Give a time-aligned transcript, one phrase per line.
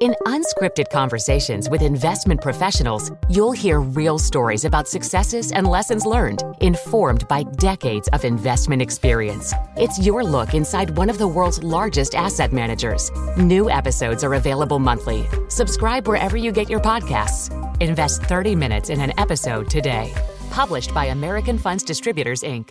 [0.00, 6.42] In unscripted conversations with investment professionals, you'll hear real stories about successes and lessons learned,
[6.60, 9.54] informed by decades of investment experience.
[9.76, 13.12] It's your look inside one of the world's largest asset managers.
[13.36, 15.26] New episodes are available monthly.
[15.48, 17.52] Subscribe wherever you get your podcasts.
[17.80, 20.12] Invest 30 minutes in an episode today.
[20.50, 22.70] Published by American Funds Distributors, Inc.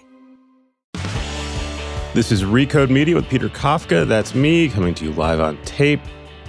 [2.14, 4.06] This is Recode Media with Peter Kafka.
[4.06, 6.02] That's me coming to you live on tape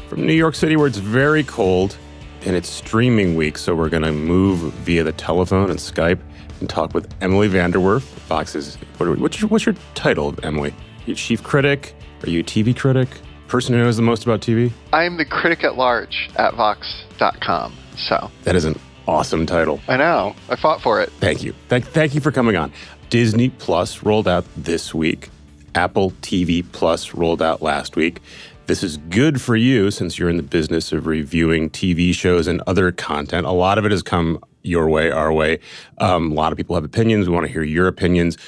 [0.09, 1.97] from New York City, where it's very cold
[2.45, 3.59] and it's streaming week.
[3.59, 6.21] So we're going to move via the telephone and Skype
[6.61, 10.71] and talk with Emily VanDerWerff, Vox's, what are, what's, your, what's your title, Emily?
[10.71, 11.95] Are you chief critic?
[12.23, 13.09] Are you a TV critic?
[13.49, 14.73] Person who knows the most about TV?
[14.93, 17.75] I'm the critic at large at Vox.com.
[17.97, 19.81] So that is an awesome title.
[19.89, 20.35] I know.
[20.49, 21.11] I fought for it.
[21.21, 21.55] Thank you.
[21.69, 22.73] Thank, thank you for coming on.
[23.11, 25.31] Disney Plus rolled out this week.
[25.75, 28.21] Apple TV Plus rolled out last week.
[28.67, 32.63] This is good for you since you're in the business of reviewing TV shows and
[32.67, 33.47] other content.
[33.47, 35.61] A lot of it has come your way, our way.
[35.99, 37.29] Um, a lot of people have opinions.
[37.29, 38.39] We want to hear your opinions.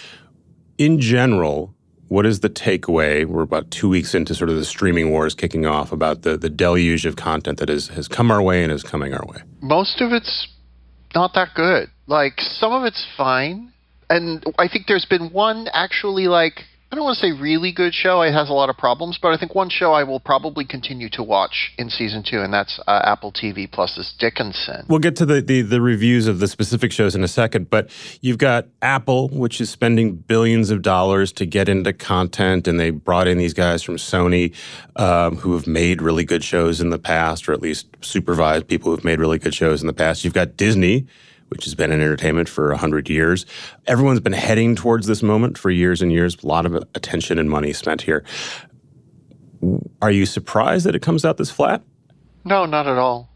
[0.79, 1.75] In general,
[2.09, 3.27] what is the takeaway?
[3.27, 6.49] We're about two weeks into sort of the streaming wars kicking off about the, the
[6.49, 9.43] deluge of content that is, has come our way and is coming our way.
[9.61, 10.49] Most of it's
[11.15, 11.91] not that good.
[12.07, 13.71] Like, some of it's fine.
[14.09, 17.93] And I think there's been one actually, like, I don't want to say really good
[17.93, 18.23] show.
[18.23, 21.09] It has a lot of problems, but I think one show I will probably continue
[21.11, 24.87] to watch in season two, and that's uh, Apple TV Plus's Dickinson.
[24.89, 27.91] We'll get to the, the, the reviews of the specific shows in a second, but
[28.21, 32.91] you've got Apple, which is spending billions of dollars to get into content, and they
[32.91, 34.55] brought in these guys from Sony
[34.95, 38.93] um, who have made really good shows in the past, or at least supervised people
[38.93, 40.23] who've made really good shows in the past.
[40.23, 41.09] You've got Disney
[41.49, 43.47] which has been in entertainment for 100 years.
[43.87, 46.43] Everyone's been heading towards this moment for years and years.
[46.43, 48.25] A lot of attention and money spent here.
[50.03, 51.83] Are you surprised that it comes out this flat?
[52.45, 53.31] No, not at all.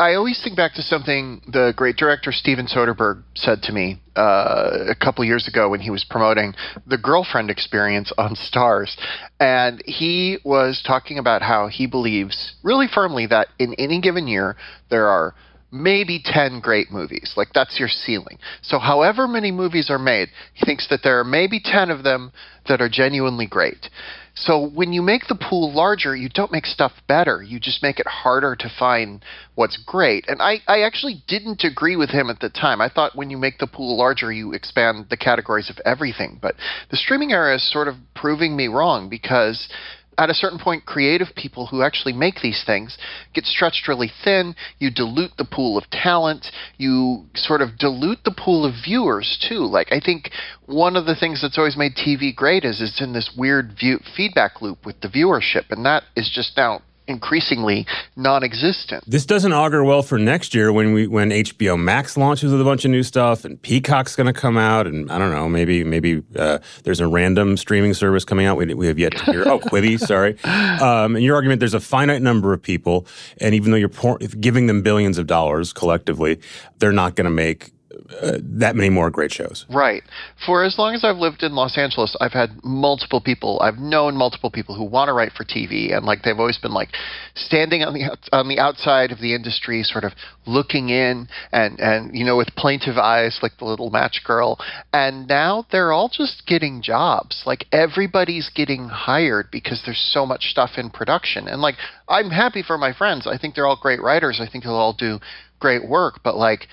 [0.00, 4.86] I always think back to something the great director Steven Soderbergh said to me uh,
[4.88, 6.54] a couple years ago when he was promoting
[6.86, 8.96] the girlfriend experience on Starz.
[9.40, 14.56] And he was talking about how he believes really firmly that in any given year,
[14.88, 15.34] there are
[15.72, 17.34] maybe 10 great movies.
[17.36, 18.38] Like that's your ceiling.
[18.62, 22.32] So however many movies are made, he thinks that there are maybe 10 of them
[22.68, 23.88] that are genuinely great.
[24.34, 27.42] So when you make the pool larger, you don't make stuff better.
[27.42, 30.24] You just make it harder to find what's great.
[30.28, 32.80] And I, I actually didn't agree with him at the time.
[32.80, 36.38] I thought when you make the pool larger, you expand the categories of everything.
[36.40, 36.54] But
[36.90, 39.68] the streaming era is sort of proving me wrong because
[40.18, 42.98] at a certain point, creative people who actually make these things
[43.32, 44.54] get stretched really thin.
[44.78, 46.46] You dilute the pool of talent.
[46.76, 49.64] You sort of dilute the pool of viewers too.
[49.64, 50.30] Like I think
[50.66, 53.98] one of the things that's always made TV great is it's in this weird view,
[54.16, 59.04] feedback loop with the viewership, and that is just now increasingly non-existent.
[59.06, 62.64] This doesn't augur well for next year when we when HBO Max launches with a
[62.64, 65.84] bunch of new stuff and Peacock's going to come out and I don't know maybe
[65.84, 69.48] maybe uh, there's a random streaming service coming out we, we have yet to hear.
[69.48, 70.42] oh, Quibi, sorry.
[70.44, 73.06] Um, and your argument there's a finite number of people
[73.40, 76.40] and even though you're pour, giving them billions of dollars collectively,
[76.78, 77.72] they're not going to make
[78.10, 79.66] uh, that many more great shows.
[79.70, 80.02] Right.
[80.44, 83.60] For as long as I've lived in Los Angeles, I've had multiple people.
[83.62, 86.72] I've known multiple people who want to write for TV, and like they've always been
[86.72, 86.90] like
[87.34, 90.12] standing on the on the outside of the industry, sort of
[90.46, 94.58] looking in, and and you know with plaintive eyes, like the little match girl.
[94.92, 97.42] And now they're all just getting jobs.
[97.46, 101.46] Like everybody's getting hired because there's so much stuff in production.
[101.46, 101.76] And like
[102.08, 103.26] I'm happy for my friends.
[103.26, 104.40] I think they're all great writers.
[104.42, 105.20] I think they'll all do
[105.60, 106.20] great work.
[106.24, 106.66] But like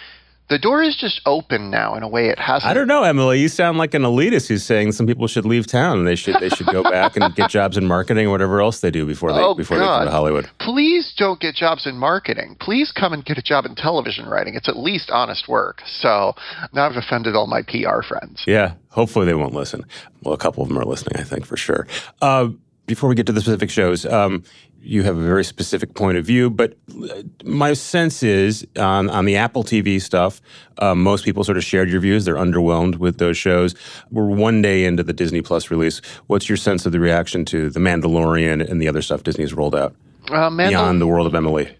[0.49, 2.69] the door is just open now in a way it hasn't.
[2.69, 3.39] I don't know, Emily.
[3.39, 6.35] You sound like an elitist who's saying some people should leave town and they should
[6.39, 9.33] they should go back and get jobs in marketing or whatever else they do before
[9.33, 9.83] they oh, before God.
[9.83, 10.49] they come to Hollywood.
[10.59, 12.55] Please don't get jobs in marketing.
[12.59, 14.55] Please come and get a job in television writing.
[14.55, 15.81] It's at least honest work.
[15.85, 16.33] So
[16.73, 18.43] now I've offended all my PR friends.
[18.47, 19.83] Yeah, hopefully they won't listen.
[20.23, 21.87] Well, a couple of them are listening, I think for sure.
[22.21, 22.49] Uh,
[22.87, 24.43] before we get to the specific shows, um,
[24.81, 26.49] you have a very specific point of view.
[26.49, 30.41] But uh, my sense is on, on the Apple TV stuff,
[30.79, 32.25] uh, most people sort of shared your views.
[32.25, 33.75] They're underwhelmed with those shows.
[34.09, 36.01] We're one day into the Disney Plus release.
[36.27, 39.75] What's your sense of the reaction to The Mandalorian and the other stuff Disney's rolled
[39.75, 39.93] out
[40.29, 41.75] uh, Mandal- beyond the world of Emily?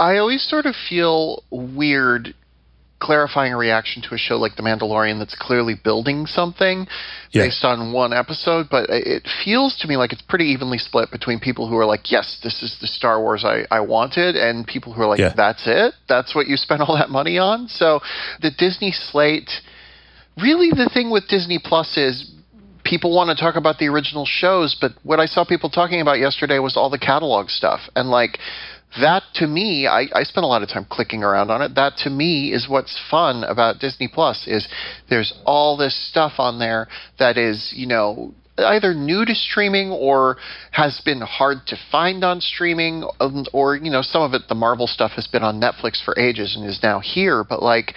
[0.00, 2.34] I always sort of feel weird
[3.00, 6.86] clarifying a reaction to a show like The Mandalorian that's clearly building something
[7.30, 7.44] yeah.
[7.44, 11.38] based on one episode, but it feels to me like it's pretty evenly split between
[11.38, 14.92] people who are like, yes, this is the Star Wars I, I wanted, and people
[14.92, 15.32] who are like, yeah.
[15.36, 15.94] that's it?
[16.08, 17.68] That's what you spent all that money on?
[17.68, 18.00] So
[18.42, 19.50] the Disney slate,
[20.36, 22.34] really the thing with Disney Plus is
[22.84, 26.18] people want to talk about the original shows, but what I saw people talking about
[26.18, 27.80] yesterday was all the catalog stuff.
[27.94, 28.38] And like,
[29.00, 31.74] that to me, I, I spent a lot of time clicking around on it.
[31.74, 34.66] That to me is what's fun about Disney Plus is
[35.10, 36.88] there's all this stuff on there
[37.18, 40.36] that is, you know, either new to streaming or
[40.72, 44.54] has been hard to find on streaming um, or you know some of it the
[44.54, 47.94] marvel stuff has been on netflix for ages and is now here but like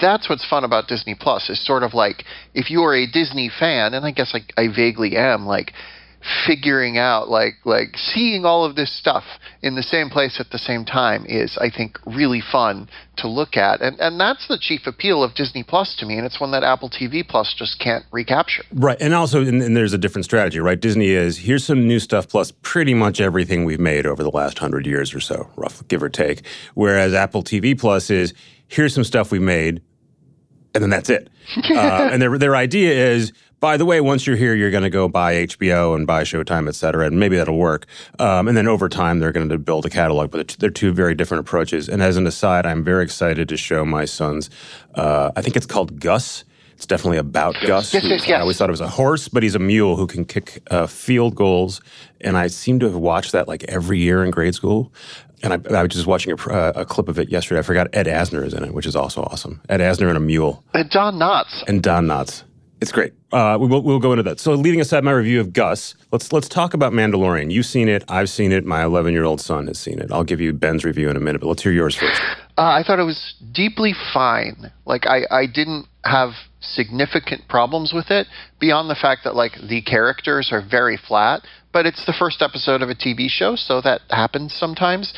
[0.00, 3.50] that's what's fun about disney plus is sort of like if you are a disney
[3.58, 5.72] fan and i guess I, I vaguely am like
[6.46, 9.24] figuring out like like seeing all of this stuff
[9.62, 12.88] in the same place at the same time is I think really fun
[13.18, 16.26] to look at and and that's the chief appeal of Disney Plus to me and
[16.26, 18.64] it's one that Apple TV Plus just can't recapture.
[18.72, 18.96] Right.
[19.00, 20.80] And also and, and there's a different strategy, right?
[20.80, 24.60] Disney is here's some new stuff plus pretty much everything we've made over the last
[24.60, 26.44] 100 years or so, rough give or take.
[26.74, 28.34] Whereas Apple TV Plus is
[28.66, 29.82] here's some stuff we made
[30.74, 31.30] and then that's it.
[31.70, 34.90] uh, and their their idea is by the way, once you're here, you're going to
[34.90, 37.86] go buy HBO and buy Showtime, et cetera, and maybe that'll work.
[38.18, 41.14] Um, and then over time, they're going to build a catalog, but they're two very
[41.14, 41.88] different approaches.
[41.88, 44.48] And as an aside, I'm very excited to show my sons.
[44.94, 46.44] Uh, I think it's called Gus.
[46.74, 47.92] It's definitely about Gus.
[47.92, 48.36] Yes, yes, yes.
[48.36, 50.86] I always thought it was a horse, but he's a mule who can kick uh,
[50.86, 51.80] field goals.
[52.20, 54.92] And I seem to have watched that like every year in grade school.
[55.42, 57.58] And I, I was just watching a, uh, a, clip of it yesterday.
[57.58, 59.60] I forgot Ed Asner is in it, which is also awesome.
[59.68, 60.64] Ed Asner and a mule.
[60.72, 61.64] And Don Knotts.
[61.66, 62.44] And Don Knotts.
[62.80, 63.12] It's great.
[63.32, 64.38] Uh, we will, we'll go into that.
[64.38, 67.50] So, leaving aside my review of Gus, let's let's talk about Mandalorian.
[67.50, 68.04] You've seen it.
[68.08, 68.64] I've seen it.
[68.64, 70.12] My 11 year old son has seen it.
[70.12, 72.20] I'll give you Ben's review in a minute, but let's hear yours first.
[72.56, 74.72] Uh, I thought it was deeply fine.
[74.84, 76.30] Like I, I didn't have
[76.60, 78.26] significant problems with it
[78.58, 81.42] beyond the fact that like the characters are very flat.
[81.72, 85.12] But it's the first episode of a TV show, so that happens sometimes.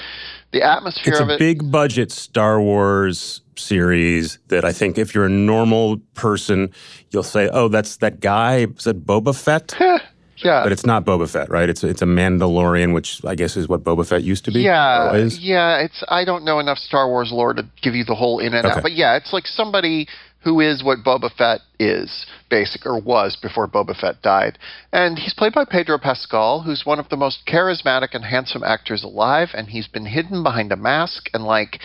[0.53, 1.35] The atmosphere it's of it.
[1.35, 6.73] It's a big budget Star Wars series that I think if you're a normal person,
[7.11, 9.75] you'll say, "Oh, that's that guy." Is it Boba Fett?
[10.37, 11.69] yeah, but it's not Boba Fett, right?
[11.69, 14.61] It's it's a Mandalorian, which I guess is what Boba Fett used to be.
[14.61, 15.79] Yeah, yeah.
[15.79, 18.67] It's I don't know enough Star Wars lore to give you the whole in and
[18.67, 18.77] okay.
[18.77, 20.07] out, but yeah, it's like somebody
[20.43, 24.59] who is what Boba Fett is, basic or was before Boba Fett died.
[24.93, 29.05] And he's played by Pedro Pascal, who's one of the most charismatic and handsome actors
[29.05, 31.79] alive, and he's been hidden behind a mask and like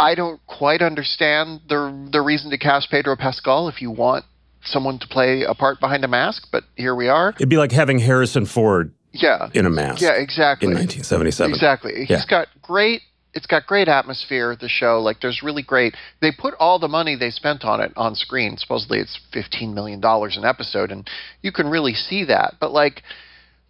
[0.00, 4.24] I don't quite understand the the reason to cast Pedro Pascal if you want
[4.62, 7.30] someone to play a part behind a mask, but here we are.
[7.30, 9.48] It'd be like having Harrison Ford yeah.
[9.54, 10.00] in a mask.
[10.02, 10.68] Yeah, exactly.
[10.68, 11.52] In 1977.
[11.52, 11.92] Exactly.
[12.08, 12.16] Yeah.
[12.16, 13.02] He's got great
[13.34, 17.14] it's got great atmosphere the show like there's really great they put all the money
[17.14, 21.08] they spent on it on screen supposedly it's 15 million dollars an episode and
[21.42, 23.02] you can really see that but like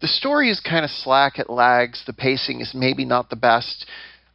[0.00, 3.84] the story is kind of slack it lags the pacing is maybe not the best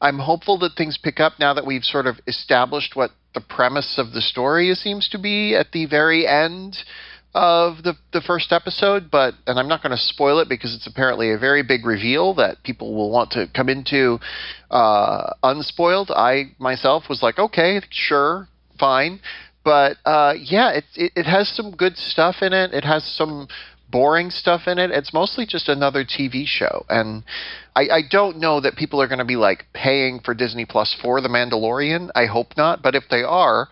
[0.04, 3.98] I'm hopeful that things pick up now that we've sort of established what the premise
[3.98, 6.84] of the story seems to be at the very end
[7.34, 10.86] of the the first episode, but and I'm not going to spoil it because it's
[10.86, 14.20] apparently a very big reveal that people will want to come into
[14.70, 16.12] uh, unspoiled.
[16.12, 19.22] I myself was like, okay, sure, fine,
[19.64, 22.74] but uh, yeah, it, it it has some good stuff in it.
[22.74, 23.48] It has some
[23.94, 24.90] boring stuff in it.
[24.90, 27.24] It's mostly just another TV show, and
[27.76, 30.98] I, I don't know that people are going to be like paying for Disney Plus
[31.00, 32.10] for The Mandalorian.
[32.16, 33.70] I hope not, but if they are,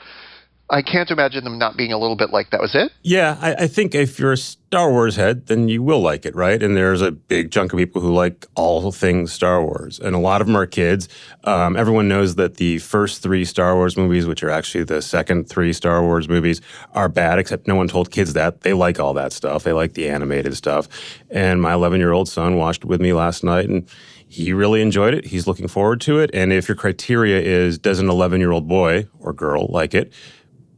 [0.71, 2.93] I can't imagine them not being a little bit like that was it.
[3.03, 6.33] Yeah, I, I, think if you're a Star Wars head, then you will like it,
[6.33, 6.63] right?
[6.63, 10.17] And there's a big chunk of people who like all things Star Wars, and a
[10.17, 11.09] lot of them are kids.
[11.43, 15.49] Um, everyone knows that the first three Star Wars movies, which are actually the second
[15.49, 16.61] three Star Wars movies,
[16.93, 17.37] are bad.
[17.37, 19.65] Except no one told kids that they like all that stuff.
[19.65, 20.87] They like the animated stuff.
[21.29, 23.89] And my 11 year old son watched it with me last night, and
[24.29, 25.25] he really enjoyed it.
[25.25, 26.29] He's looking forward to it.
[26.33, 30.13] And if your criteria is does an 11 year old boy or girl like it,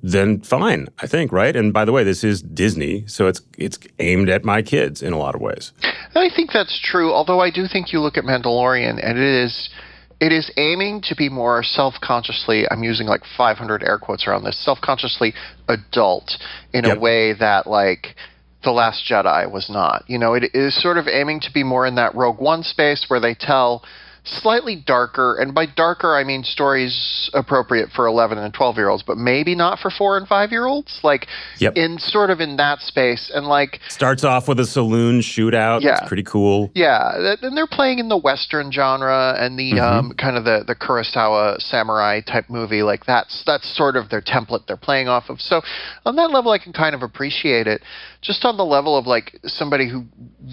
[0.04, 1.56] then fine, I think, right?
[1.56, 5.14] And by the way, this is Disney, so it's it's aimed at my kids in
[5.14, 5.72] a lot of ways.
[6.14, 7.12] I think that's true.
[7.12, 9.70] Although I do think you look at Mandalorian, and it is
[10.20, 12.66] it is aiming to be more self-consciously.
[12.70, 14.58] I'm using like 500 air quotes around this.
[14.64, 15.34] Self-consciously
[15.70, 16.32] adult
[16.74, 16.98] in yep.
[16.98, 18.16] a way that like
[18.64, 20.04] The Last Jedi was not.
[20.08, 23.06] You know, it is sort of aiming to be more in that Rogue One space
[23.08, 23.84] where they tell
[24.24, 29.04] slightly darker, and by darker I mean stories appropriate for 11 and 12 year olds,
[29.04, 31.00] but maybe not for four and five year olds.
[31.04, 31.28] Like
[31.60, 31.74] yep.
[31.76, 35.82] in sort of in that space, and like starts off with a saloon shootout.
[35.82, 36.72] Yeah, That's pretty cool.
[36.74, 40.08] Yeah, and they're playing in the western genre and the mm-hmm.
[40.08, 42.84] um, kind of the the Kurosawa samurai type movie.
[42.84, 45.42] Like that's that's sort of their template they're playing off of.
[45.42, 45.62] So
[46.06, 47.82] on that level, I can kind of appreciate it.
[48.22, 50.06] Just on the level of like somebody who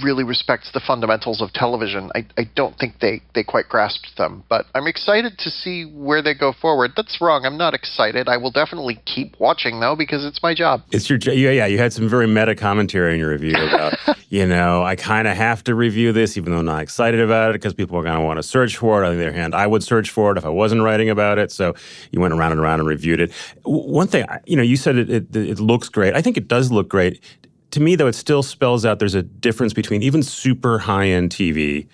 [0.02, 4.16] really respects the fundamentals of television, I, I don't think they they quite quite grasped
[4.16, 4.44] them.
[4.48, 6.92] But I'm excited to see where they go forward.
[6.96, 7.44] That's wrong.
[7.44, 8.28] I'm not excited.
[8.28, 10.82] I will definitely keep watching though because it's my job.
[10.92, 11.66] It's your yeah yeah.
[11.66, 13.94] You had some very meta commentary in your review about
[14.28, 17.50] you know I kind of have to review this even though I'm not excited about
[17.50, 19.06] it because people are going to want to search for it.
[19.06, 21.52] On the other hand, I would search for it if I wasn't writing about it.
[21.52, 21.74] So
[22.12, 23.32] you went around and around and reviewed it.
[23.64, 26.14] One thing you know you said it, it, it looks great.
[26.14, 27.20] I think it does look great
[27.70, 31.30] to me, though, it still spells out there's a difference between even super high end
[31.30, 31.86] TV,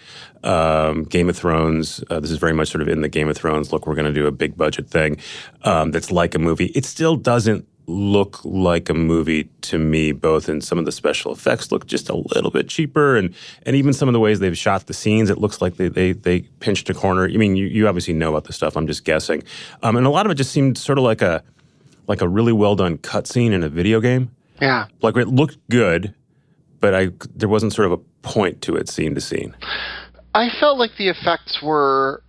[0.43, 2.03] um, Game of Thrones.
[2.09, 4.07] Uh, this is very much sort of in the Game of Thrones look, we're going
[4.07, 5.19] to do a big budget thing
[5.63, 6.67] um, that's like a movie.
[6.67, 11.33] It still doesn't look like a movie to me, both in some of the special
[11.33, 14.59] effects look just a little bit cheaper, and and even some of the ways they've
[14.59, 17.25] shot the scenes, it looks like they they, they pinched a corner.
[17.25, 18.77] I mean, you, you obviously know about the stuff.
[18.77, 19.43] I'm just guessing,
[19.83, 21.43] um, and a lot of it just seemed sort of like a
[22.09, 24.31] like a really well done cutscene in a video game.
[24.61, 24.87] Yeah.
[25.03, 26.15] Like it looked good,
[26.81, 29.55] but I there wasn't sort of a point to it scene to scene.
[30.35, 32.23] I felt like the effects were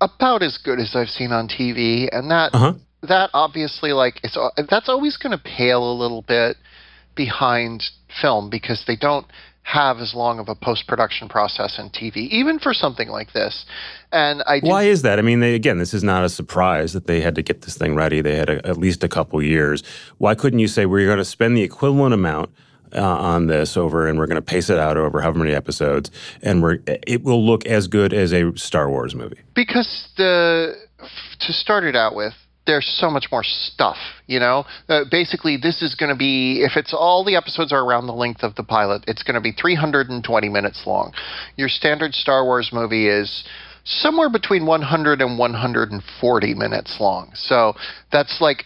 [0.00, 2.74] about as good as I've seen on TV, and that uh-huh.
[3.02, 4.36] that obviously like it's
[4.68, 6.56] that's always going to pale a little bit
[7.14, 7.84] behind
[8.20, 9.26] film because they don't
[9.62, 13.64] have as long of a post production process in TV, even for something like this.
[14.10, 15.18] And I why is that?
[15.18, 17.76] I mean, they, again, this is not a surprise that they had to get this
[17.76, 18.20] thing ready.
[18.20, 19.82] They had a, at least a couple years.
[20.18, 22.50] Why couldn't you say we're going to spend the equivalent amount?
[22.92, 26.10] Uh, on this over and we're going to pace it out over however many episodes
[26.42, 30.74] and we're it will look as good as a Star Wars movie because the
[31.38, 32.34] to start it out with
[32.66, 34.64] there's so much more stuff, you know?
[34.88, 38.12] Uh, basically, this is going to be, if it's all the episodes are around the
[38.12, 41.12] length of the pilot, it's going to be 320 minutes long.
[41.56, 43.44] Your standard Star Wars movie is
[43.84, 47.30] somewhere between 100 and 140 minutes long.
[47.34, 47.74] So
[48.12, 48.64] that's like,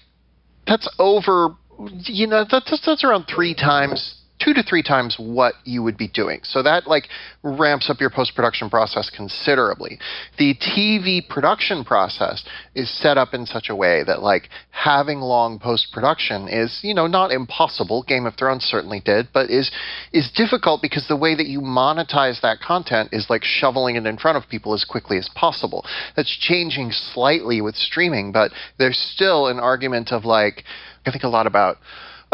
[0.67, 1.57] that's over,
[2.05, 6.09] you know, that's, that's around three times two to three times what you would be
[6.09, 6.41] doing.
[6.43, 7.09] So that like
[7.43, 9.99] ramps up your post production process considerably.
[10.39, 15.59] The TV production process is set up in such a way that like having long
[15.59, 18.03] post production is, you know, not impossible.
[18.03, 19.71] Game of Thrones certainly did, but is
[20.13, 24.19] is difficult because the way that you monetize that content is like shoveling it in
[24.19, 25.85] front of people as quickly as possible.
[26.17, 30.65] That's changing slightly with streaming, but there's still an argument of like
[31.07, 31.77] I think a lot about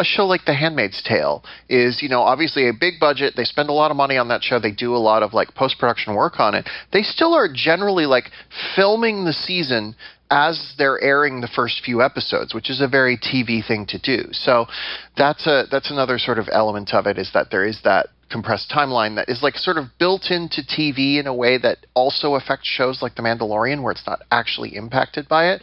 [0.01, 3.35] a show like The Handmaid's Tale is, you know, obviously a big budget.
[3.37, 4.59] They spend a lot of money on that show.
[4.59, 6.69] They do a lot of like post production work on it.
[6.93, 8.31] They still are generally like
[8.75, 9.95] filming the season
[10.31, 14.29] as they're airing the first few episodes, which is a very TV thing to do.
[14.33, 14.67] So
[15.17, 18.71] that's a that's another sort of element of it is that there is that compressed
[18.71, 22.69] timeline that is like sort of built into TV in a way that also affects
[22.69, 25.63] shows like The Mandalorian where it's not actually impacted by it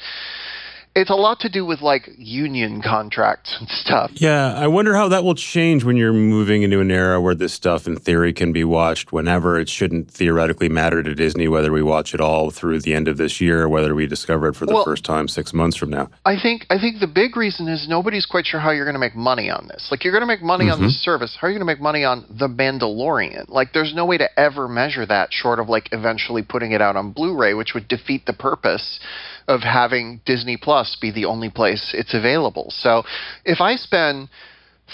[0.97, 4.09] it's a lot to do with like union contracts and stuff.
[4.15, 7.53] Yeah, I wonder how that will change when you're moving into an era where this
[7.53, 9.59] stuff in theory can be watched whenever.
[9.59, 13.17] It shouldn't theoretically matter to Disney whether we watch it all through the end of
[13.17, 15.91] this year or whether we discover it for the well, first time 6 months from
[15.91, 16.09] now.
[16.25, 18.99] I think I think the big reason is nobody's quite sure how you're going to
[18.99, 19.89] make money on this.
[19.91, 20.81] Like you're going to make money mm-hmm.
[20.81, 21.37] on this service.
[21.39, 23.49] How are you going to make money on The Mandalorian?
[23.49, 26.95] Like there's no way to ever measure that short of like eventually putting it out
[26.95, 28.99] on Blu-ray, which would defeat the purpose
[29.47, 32.67] of having Disney Plus be the only place it's available.
[32.69, 33.03] So
[33.45, 34.29] if I spend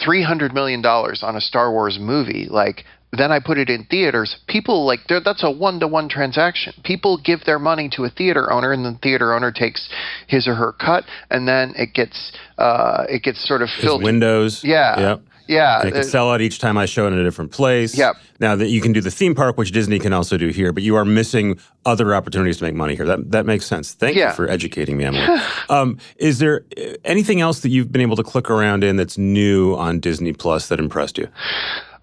[0.05, 4.38] $300 million on a Star Wars movie, like, then I put it in theaters.
[4.48, 6.74] People like that's a one to one transaction.
[6.83, 9.88] People give their money to a theater owner, and the theater owner takes
[10.27, 14.01] his or her cut, and then it gets uh, it gets sort of filled.
[14.01, 14.63] windows.
[14.63, 15.00] Yeah.
[15.00, 15.22] Yep.
[15.48, 17.98] Yeah, they can sell it each time I show it in a different place.
[17.98, 18.16] Yep.
[18.40, 20.84] Now that you can do the theme park, which Disney can also do here, but
[20.84, 23.06] you are missing other opportunities to make money here.
[23.06, 23.94] That that makes sense.
[23.94, 24.30] Thank yeah.
[24.30, 25.42] you for educating me, Emily.
[25.70, 29.18] um, is there uh, anything else that you've been able to click around in that's
[29.18, 31.28] new on Disney Plus that impressed you?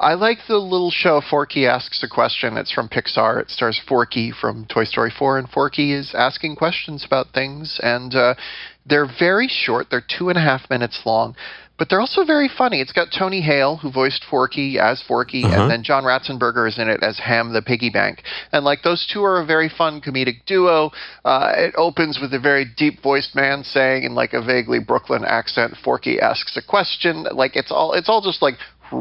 [0.01, 2.57] I like the little show Forky Asks a Question.
[2.57, 3.39] It's from Pixar.
[3.39, 7.79] It stars Forky from Toy Story 4, and Forky is asking questions about things.
[7.83, 8.35] And uh,
[8.87, 11.37] they're very short, they're two and a half minutes long
[11.81, 12.83] but they're also very funny.
[12.83, 15.63] It's got Tony Hale, who voiced Forky as Forky, uh-huh.
[15.63, 18.23] and then John Ratzenberger is in it as Ham the Piggy Bank.
[18.53, 20.91] And like those two are a very fun comedic duo.
[21.25, 25.25] Uh, it opens with a very deep voiced man saying in like a vaguely Brooklyn
[25.25, 27.27] accent, Forky asks a question.
[27.33, 28.57] Like it's all it's all just like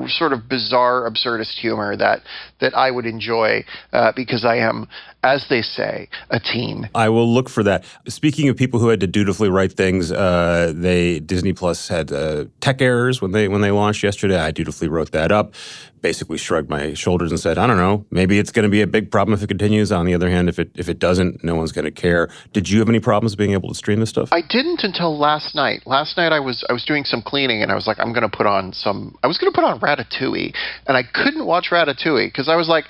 [0.08, 2.22] sort of bizarre, absurdist humor that
[2.60, 4.88] that I would enjoy uh, because I am,
[5.24, 6.90] as they say, a teen.
[6.94, 7.86] I will look for that.
[8.08, 12.46] Speaking of people who had to dutifully write things, uh, they Disney Plus had uh,
[12.62, 14.40] tech errors when they when they launched yesterday.
[14.40, 15.54] I dutifully wrote that up
[16.02, 18.88] basically shrugged my shoulders and said, I don't know, maybe it's going to be a
[18.88, 19.92] big problem if it continues.
[19.92, 22.30] On the other hand, if it if it doesn't, no one's going to care.
[22.54, 24.30] Did you have any problems being able to stream this stuff?
[24.32, 25.84] I didn't until last night.
[25.86, 28.30] Last night I was I was doing some cleaning and I was like, I'm going
[28.30, 29.18] to put on some.
[29.24, 30.54] I was going to put on Ratatouille,
[30.88, 32.86] and I couldn't watch Ratatouille because I was like,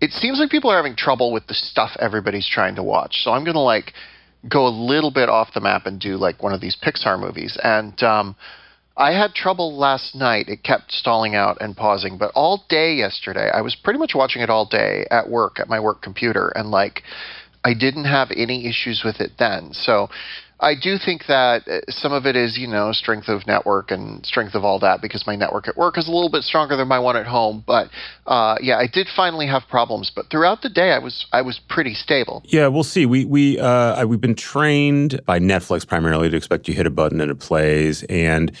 [0.00, 3.22] it seems like people are having trouble with the stuff everybody's trying to watch.
[3.22, 3.92] So I'm going to like
[4.48, 7.58] go a little bit off the map and do like one of these Pixar movies
[7.62, 8.02] and.
[8.02, 8.36] um
[8.96, 10.48] I had trouble last night.
[10.48, 14.40] It kept stalling out and pausing, but all day yesterday, I was pretty much watching
[14.40, 17.02] it all day at work, at my work computer, and like
[17.64, 19.72] I didn't have any issues with it then.
[19.72, 20.10] So
[20.60, 24.24] I do think that uh, some of it is, you know, strength of network and
[24.24, 26.88] strength of all that because my network at work is a little bit stronger than
[26.88, 27.64] my one at home.
[27.66, 27.90] But
[28.26, 30.12] uh, yeah, I did finally have problems.
[30.14, 32.42] But throughout the day, I was I was pretty stable.
[32.46, 33.04] Yeah, we'll see.
[33.04, 37.20] We we uh, we've been trained by Netflix primarily to expect you hit a button
[37.20, 38.04] and it plays.
[38.04, 38.52] And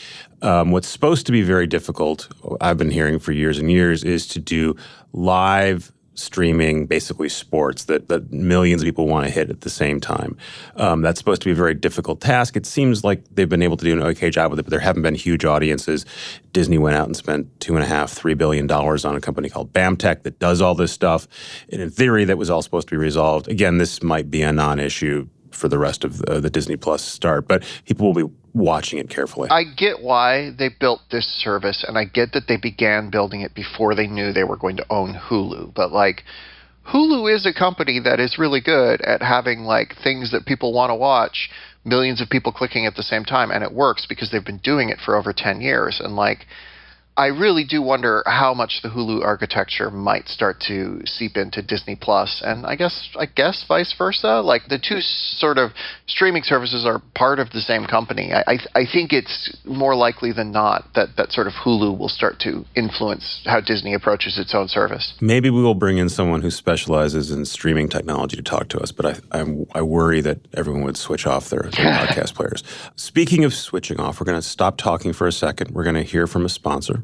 [0.42, 2.28] um, what's supposed to be very difficult,
[2.60, 4.76] I've been hearing for years and years, is to do
[5.12, 10.00] live streaming basically sports that, that millions of people want to hit at the same
[10.00, 10.36] time.
[10.76, 12.56] Um, that's supposed to be a very difficult task.
[12.56, 14.80] It seems like they've been able to do an okay job with it, but there
[14.80, 16.06] haven't been huge audiences.
[16.52, 19.48] Disney went out and spent two and a half, three billion dollars on a company
[19.48, 21.26] called BAMTech that does all this stuff.
[21.70, 23.48] And in theory, that was all supposed to be resolved.
[23.48, 27.48] Again, this might be a non-issue for the rest of the, the Disney Plus start,
[27.48, 29.48] but people will be watching it carefully.
[29.50, 33.54] I get why they built this service, and I get that they began building it
[33.54, 35.74] before they knew they were going to own Hulu.
[35.74, 36.22] But like,
[36.92, 40.90] Hulu is a company that is really good at having like things that people want
[40.90, 41.50] to watch,
[41.84, 44.88] millions of people clicking at the same time, and it works because they've been doing
[44.88, 46.00] it for over ten years.
[46.02, 46.46] And like,
[47.16, 51.94] I really do wonder how much the Hulu architecture might start to seep into Disney
[51.94, 54.40] Plus, and I guess I guess vice versa.
[54.40, 55.70] Like the two sort of
[56.08, 58.32] streaming services are part of the same company.
[58.32, 62.08] I I, I think it's more likely than not that that sort of Hulu will
[62.08, 65.14] start to influence how Disney approaches its own service.
[65.20, 68.90] Maybe we will bring in someone who specializes in streaming technology to talk to us,
[68.90, 71.70] but I I, I worry that everyone would switch off their, their
[72.06, 72.64] podcast players.
[72.96, 75.70] Speaking of switching off, we're going to stop talking for a second.
[75.70, 77.03] We're going to hear from a sponsor.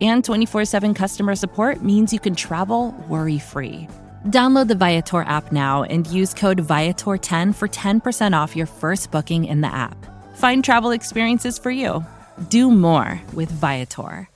[0.00, 3.88] and 24 7 customer support means you can travel worry free.
[4.26, 9.44] Download the Viator app now and use code Viator10 for 10% off your first booking
[9.44, 9.96] in the app.
[10.36, 12.04] Find travel experiences for you.
[12.48, 14.28] Do more with Viator.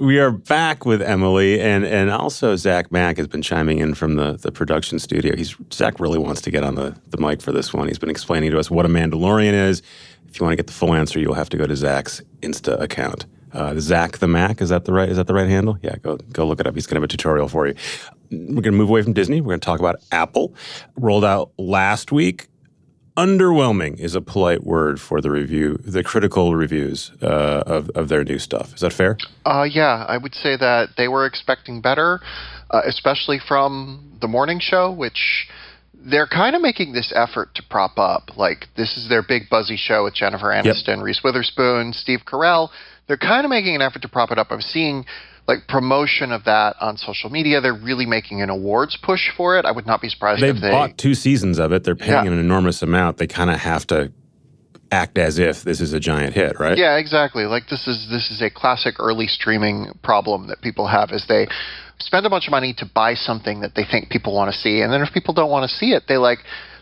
[0.00, 4.14] We are back with Emily, and and also Zach Mack has been chiming in from
[4.14, 5.34] the, the production studio.
[5.36, 7.88] He's Zach really wants to get on the, the mic for this one.
[7.88, 9.82] He's been explaining to us what a Mandalorian is.
[10.28, 12.80] If you want to get the full answer, you'll have to go to Zach's Insta
[12.80, 13.26] account.
[13.52, 15.78] Uh, Zach the Mac is that the right is that the right handle?
[15.82, 16.74] Yeah, go go look it up.
[16.74, 17.74] He's going to have a tutorial for you.
[18.30, 19.40] We're going to move away from Disney.
[19.40, 20.54] We're going to talk about Apple.
[20.96, 22.48] Rolled out last week.
[23.16, 28.22] Underwhelming is a polite word for the review, the critical reviews uh, of of their
[28.22, 28.74] new stuff.
[28.74, 29.16] Is that fair?
[29.44, 32.20] Uh, yeah, I would say that they were expecting better,
[32.70, 35.48] uh, especially from the morning show, which
[35.94, 38.36] they're kind of making this effort to prop up.
[38.36, 41.04] Like this is their big buzzy show with Jennifer Aniston, yep.
[41.04, 42.70] Reese Witherspoon, Steve Carell
[43.08, 44.48] they're kind of making an effort to prop it up.
[44.50, 45.04] I'm seeing
[45.48, 47.60] like promotion of that on social media.
[47.60, 49.64] They're really making an awards push for it.
[49.64, 51.84] I would not be surprised they if they bought two seasons of it.
[51.84, 52.32] They're paying Yeah.
[52.32, 53.16] an enormous amount.
[53.16, 54.12] They kind of have to
[54.90, 56.76] act as if this is a giant hit, right?
[56.78, 57.44] Yeah, exactly.
[57.44, 61.46] Like this is this is a classic early streaming problem that people have is they
[61.98, 64.80] spend a bunch of money to buy something that they think people want to see,
[64.82, 66.38] and then if people don't want to see it, they like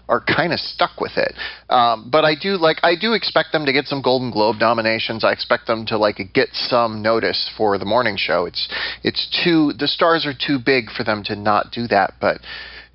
[0.08, 1.34] are kind of stuck with it.
[1.68, 5.24] Um, but I do like I do expect them to get some Golden Globe nominations.
[5.24, 8.46] I expect them to like get some notice for the morning show.
[8.46, 8.68] It's
[9.02, 12.40] it's too the stars are too big for them to not do that, but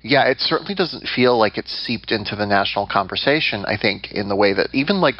[0.02, 3.64] yeah, it certainly doesn't feel like it's seeped into the national conversation.
[3.66, 5.16] I think in the way that even like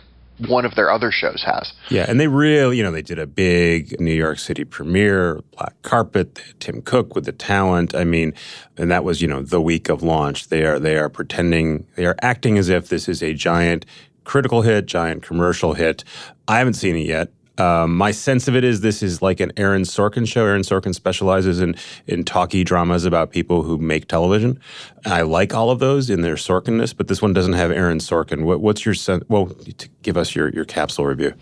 [0.48, 1.72] one of their other shows has.
[1.88, 5.80] Yeah, and they really, you know, they did a big New York City premiere, black
[5.82, 7.94] carpet, Tim Cook with the talent.
[7.94, 8.34] I mean,
[8.76, 10.48] and that was, you know, the week of launch.
[10.48, 13.86] They are they are pretending, they are acting as if this is a giant
[14.24, 16.04] critical hit, giant commercial hit.
[16.48, 17.32] I haven't seen it yet.
[17.58, 20.46] Um, my sense of it is this is like an Aaron Sorkin show.
[20.46, 21.74] Aaron Sorkin specializes in
[22.06, 24.58] in talky dramas about people who make television.
[25.04, 27.98] And I like all of those in their Sorkinness, but this one doesn't have Aaron
[27.98, 28.44] Sorkin.
[28.44, 29.24] What, what's your sense?
[29.28, 31.34] Well, to give us your your capsule review.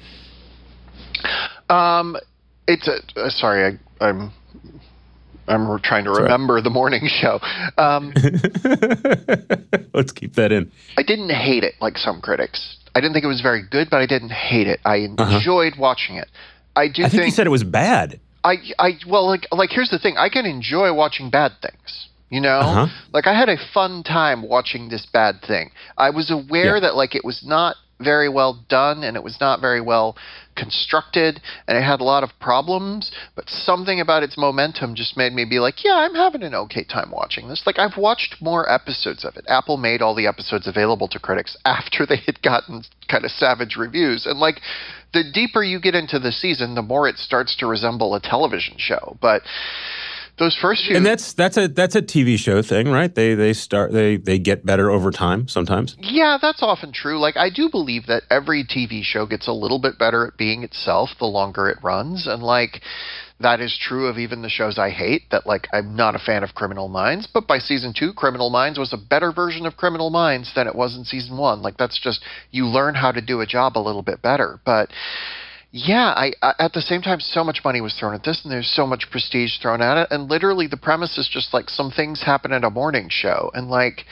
[1.68, 2.16] Um,
[2.66, 4.32] it's a uh, sorry, I, I'm
[5.46, 7.40] I'm trying to remember the morning show.
[7.78, 8.12] Um,
[9.94, 10.70] Let's keep that in.
[10.96, 12.79] I didn't hate it like some critics.
[12.94, 14.80] I didn't think it was very good, but I didn't hate it.
[14.84, 16.28] I enjoyed watching it.
[16.76, 17.06] I do Uh-huh.
[17.06, 18.20] I think you said it was bad.
[18.42, 20.16] I I well like like here's the thing.
[20.16, 22.08] I can enjoy watching bad things.
[22.30, 22.86] You know, Uh-huh.
[23.12, 25.72] like I had a fun time watching this bad thing.
[25.98, 26.80] I was aware Yeah.
[26.80, 30.16] that like it was not very well done and it was not very well
[30.60, 35.32] constructed and it had a lot of problems, but something about its momentum just made
[35.32, 37.62] me be like, yeah, I'm having an okay time watching this.
[37.66, 39.44] Like I've watched more episodes of it.
[39.48, 43.76] Apple made all the episodes available to critics after they had gotten kind of savage
[43.76, 44.60] reviews and like
[45.12, 48.74] the deeper you get into the season, the more it starts to resemble a television
[48.78, 49.16] show.
[49.20, 49.42] But
[50.40, 53.14] those first few And that's that's a that's a TV show thing, right?
[53.14, 55.96] They they start they they get better over time sometimes.
[56.00, 57.20] Yeah, that's often true.
[57.20, 60.64] Like, I do believe that every TV show gets a little bit better at being
[60.64, 62.26] itself the longer it runs.
[62.26, 62.80] And, like,
[63.38, 65.22] that is true of even the shows I hate.
[65.30, 68.78] That, like, I'm not a fan of Criminal Minds, but by season two, Criminal Minds
[68.78, 71.62] was a better version of Criminal Minds than it was in season one.
[71.62, 74.60] Like, that's just, you learn how to do a job a little bit better.
[74.64, 74.88] But,
[75.72, 78.52] yeah, I, I at the same time, so much money was thrown at this, and
[78.52, 81.90] there's so much prestige thrown at it, and literally the premise is just like some
[81.92, 84.04] things happen at a morning show, and like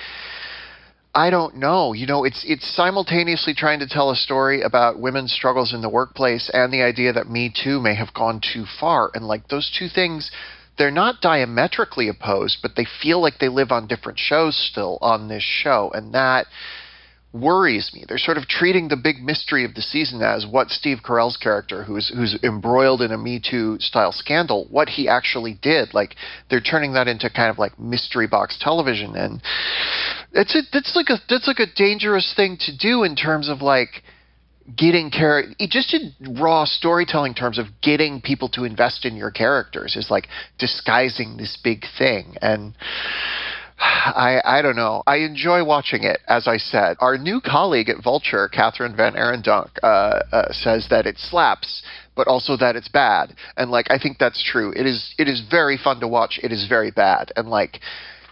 [1.14, 1.92] I don't know.
[1.94, 5.88] You know, it's it's simultaneously trying to tell a story about women's struggles in the
[5.88, 9.70] workplace and the idea that Me Too may have gone too far, and like those
[9.76, 10.30] two things.
[10.76, 15.26] They're not diametrically opposed, but they feel like they live on different shows still on
[15.26, 16.46] this show, and that
[17.32, 18.04] worries me.
[18.08, 21.84] They're sort of treating the big mystery of the season as what Steve Carell's character,
[21.84, 25.94] who's who's embroiled in a Me Too style scandal, what he actually did.
[25.94, 26.16] Like
[26.48, 29.42] they're turning that into kind of like mystery box television, and
[30.32, 33.60] it's a that's like a that's like a dangerous thing to do in terms of
[33.60, 34.02] like
[34.76, 39.30] getting char- it just in raw storytelling terms of getting people to invest in your
[39.30, 42.74] characters is like disguising this big thing and
[43.78, 45.02] I, I don't know.
[45.06, 46.96] I enjoy watching it, as I said.
[47.00, 51.82] Our new colleague at Vulture, Kathryn VanArendonk, uh, uh, says that it slaps,
[52.16, 53.34] but also that it's bad.
[53.56, 54.72] And like, I think that's true.
[54.72, 55.14] It is.
[55.18, 56.40] It is very fun to watch.
[56.42, 57.32] It is very bad.
[57.36, 57.80] And like,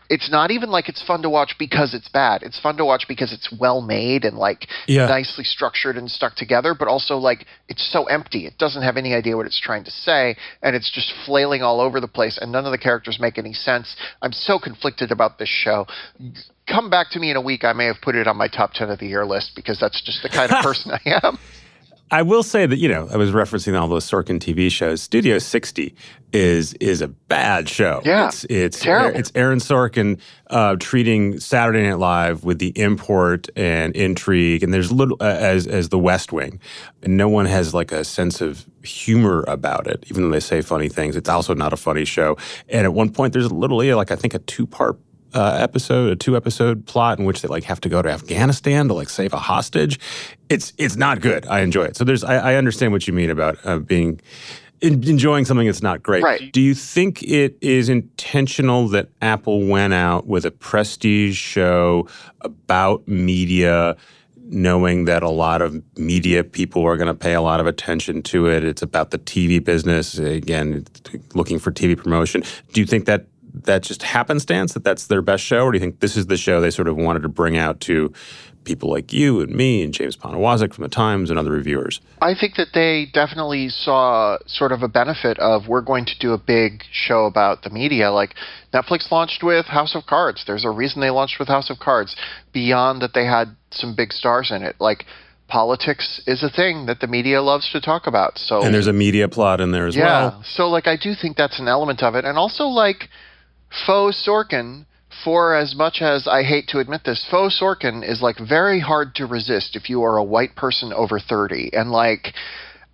[0.08, 2.42] it's not even like it's fun to watch because it's bad.
[2.42, 5.06] It's fun to watch because it's well made and like Yeah.
[5.06, 8.46] nicely structured and stuck together, but also like it's so empty.
[8.46, 11.80] It doesn't have any idea what it's trying to say, and it's just flailing all
[11.80, 13.96] over the place, and none of the characters make any sense.
[14.22, 15.86] I'm so conflicted about this show.
[16.66, 17.64] Come back to me in a week.
[17.64, 20.02] I may have put it on my top 10 of the year list because that's
[20.02, 21.38] just the kind of person I am.
[22.10, 25.02] I will say that you know I was referencing all those Sorkin TV shows.
[25.02, 25.94] Studio 60
[26.32, 28.00] is is a bad show.
[28.04, 29.18] Yeah, it's it's terrible.
[29.18, 34.92] it's Aaron Sorkin uh, treating Saturday Night Live with the import and intrigue, and there's
[34.92, 36.60] little uh, as as the West Wing,
[37.02, 40.60] and no one has like a sense of humor about it, even though they say
[40.60, 41.16] funny things.
[41.16, 42.36] It's also not a funny show.
[42.68, 44.96] And at one point, there's literally like I think a two part
[45.34, 48.88] uh, episode, a two episode plot in which they like have to go to Afghanistan
[48.88, 49.98] to like save a hostage.
[50.48, 51.46] It's it's not good.
[51.46, 51.96] I enjoy it.
[51.96, 54.20] So there's I, I understand what you mean about uh, being
[54.82, 56.22] en- enjoying something that's not great.
[56.22, 56.52] Right.
[56.52, 62.08] Do you think it is intentional that Apple went out with a prestige show
[62.40, 63.96] about media?
[64.48, 68.22] Knowing that a lot of media people are going to pay a lot of attention
[68.22, 70.18] to it, it's about the TV business.
[70.20, 70.86] Again,
[71.34, 72.44] looking for TV promotion.
[72.72, 73.26] Do you think that
[73.64, 76.36] that just happenstance that that's their best show, or do you think this is the
[76.36, 78.12] show they sort of wanted to bring out to
[78.64, 82.00] people like you and me and James Poniewozik from the Times and other reviewers?
[82.20, 86.32] I think that they definitely saw sort of a benefit of we're going to do
[86.32, 88.10] a big show about the media.
[88.10, 88.34] Like
[88.74, 90.44] Netflix launched with House of Cards.
[90.46, 92.16] There's a reason they launched with House of Cards
[92.52, 94.76] beyond that they had some big stars in it.
[94.80, 95.06] Like
[95.48, 98.36] politics is a thing that the media loves to talk about.
[98.38, 100.34] So And there's a media plot in there as yeah, well.
[100.38, 100.42] Yeah.
[100.44, 103.08] So like I do think that's an element of it, and also like
[103.86, 104.86] faux Sorkin.
[105.24, 109.14] For as much as I hate to admit this, faux Sorkin is like very hard
[109.14, 112.34] to resist if you are a white person over thirty, and like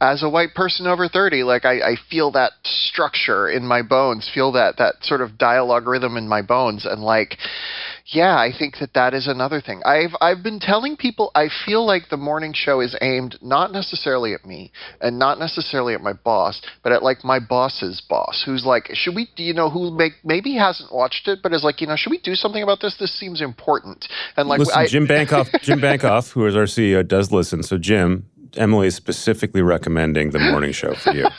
[0.02, 4.28] as a white person over 30 like I, I feel that structure in my bones
[4.28, 7.38] feel that that sort of dialogue rhythm in my bones and like
[8.06, 9.80] yeah i think that that is another thing.
[9.84, 14.34] I've i've been telling people i feel like the morning show is aimed not necessarily
[14.34, 18.64] at me and not necessarily at my boss but at like my boss's boss who's
[18.64, 21.86] like should we you know who make, maybe hasn't watched it but is like you
[21.86, 22.96] know should we do something about this?
[22.98, 24.08] This seems important.
[24.36, 27.62] And like listen, I, Jim Bankoff, Jim Bankoff, who is our CEO, does listen.
[27.62, 31.26] So, Jim, Emily is specifically recommending the morning show for you.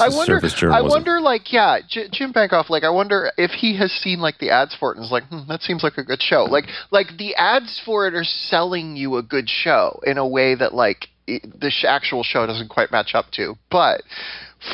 [0.00, 0.40] I wonder.
[0.72, 2.70] I wonder, like, yeah, J- Jim Bankoff.
[2.70, 5.24] Like, I wonder if he has seen like the ads for it and is like,
[5.24, 6.44] hmm, that seems like a good show.
[6.44, 10.54] Like, like the ads for it are selling you a good show in a way
[10.54, 13.56] that like it, the sh- actual show doesn't quite match up to.
[13.70, 14.02] But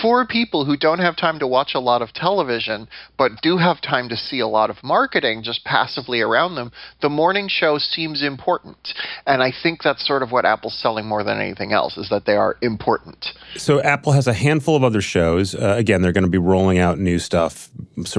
[0.01, 3.81] for people who don't have time to watch a lot of television but do have
[3.81, 8.23] time to see a lot of marketing just passively around them, the morning show seems
[8.23, 8.95] important.
[9.27, 12.25] And I think that's sort of what Apple's selling more than anything else is that
[12.25, 13.29] they are important.
[13.57, 15.55] So Apple has a handful of other shows.
[15.55, 17.71] Uh, again, they're going to be rolling out new stuff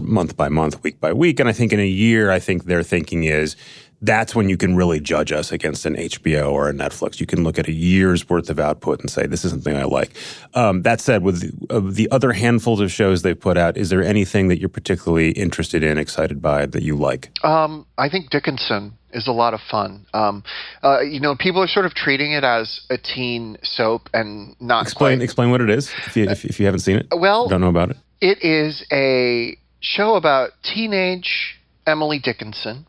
[0.01, 1.39] month by month, week by week.
[1.39, 3.55] And I think in a year, I think their thinking is
[4.03, 7.19] that's when you can really judge us against an HBO or a Netflix.
[7.19, 9.85] You can look at a year's worth of output and say this is something I
[9.85, 10.11] like.
[10.53, 13.89] Um, that said, with the, of the other handfuls of shows they've put out, is
[13.89, 17.31] there anything that you're particularly interested in, excited by, that you like?
[17.45, 20.05] Um, I think Dickinson is a lot of fun.
[20.13, 20.43] Um,
[20.83, 24.83] uh, you know, people are sort of treating it as a teen soap and not
[24.83, 25.23] Explain quite.
[25.23, 27.07] explain what it is if you, if, if you haven't seen it.
[27.15, 27.97] Well- don't know about it.
[28.21, 32.87] It is a show about teenage Emily Dickinson,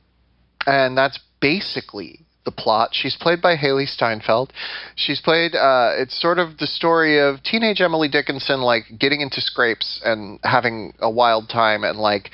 [0.66, 2.90] and that's basically the plot.
[2.92, 4.52] She's played by Hailee Steinfeld.
[4.94, 5.54] She's played.
[5.54, 10.38] Uh, it's sort of the story of teenage Emily Dickinson, like getting into scrapes and
[10.42, 12.30] having a wild time, and like.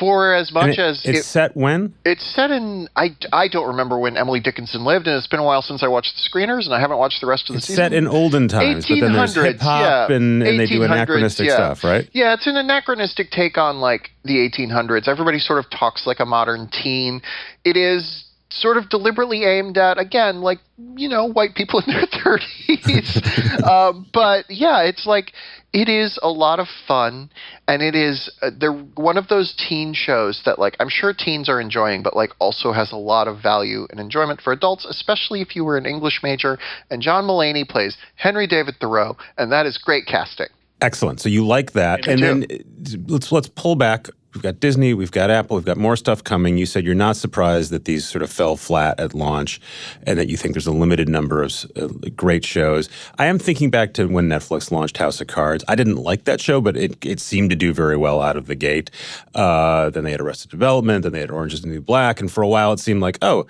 [0.00, 1.94] For as much it- as it's it- set when?
[2.04, 2.88] It's set in.
[2.96, 5.88] I, I don't remember when Emily Dickinson lived, and it's been a while since I
[5.88, 7.84] watched the screeners, and I haven't watched the rest of the It's season.
[7.84, 10.16] set in olden times, but then there's hip hop yeah.
[10.16, 11.54] and, and they do anachronistic yeah.
[11.54, 12.08] stuff, right?
[12.12, 15.08] Yeah, it's an anachronistic take on like the 1800s.
[15.08, 17.22] Everybody sort of talks like a modern teen.
[17.64, 20.58] It is sort of deliberately aimed at again like
[20.96, 25.32] you know white people in their 30s um, but yeah it's like
[25.72, 27.28] it is a lot of fun
[27.66, 31.48] and it is uh, they're one of those teen shows that like i'm sure teens
[31.48, 35.40] are enjoying but like also has a lot of value and enjoyment for adults especially
[35.40, 36.56] if you were an english major
[36.90, 40.48] and john mulaney plays henry david thoreau and that is great casting
[40.82, 41.20] Excellent.
[41.20, 42.26] So you like that, I and do.
[42.26, 44.10] then uh, let's let's pull back.
[44.36, 46.58] We've got Disney, we've got Apple, we've got more stuff coming.
[46.58, 49.62] You said you're not surprised that these sort of fell flat at launch,
[50.02, 52.90] and that you think there's a limited number of uh, great shows.
[53.16, 55.64] I am thinking back to when Netflix launched House of Cards.
[55.68, 58.46] I didn't like that show, but it it seemed to do very well out of
[58.46, 58.90] the gate.
[59.34, 62.30] Uh, then they had Arrested Development, then they had Orange is the New Black, and
[62.30, 63.46] for a while it seemed like oh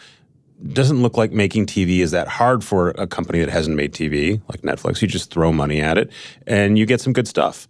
[0.69, 4.41] doesn't look like making TV is that hard for a company that hasn't made TV
[4.49, 5.03] like Netflix.
[5.03, 6.11] You just throw money at it
[6.47, 7.69] and you get some good stuff.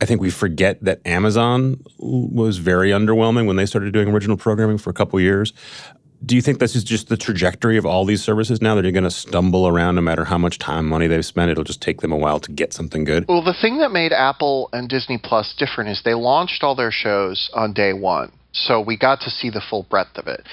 [0.00, 4.78] I think we forget that Amazon was very underwhelming when they started doing original programming
[4.78, 5.52] for a couple years.
[6.24, 8.92] Do you think this is just the trajectory of all these services now that you're
[8.92, 11.50] going to stumble around no matter how much time money they've spent?
[11.50, 13.26] It'll just take them a while to get something good.
[13.28, 16.90] Well, the thing that made Apple and Disney Plus different is they launched all their
[16.90, 18.32] shows on day one.
[18.52, 20.44] So we got to see the full breadth of it.